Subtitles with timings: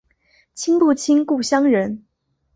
[0.55, 2.07] 亲不亲故乡人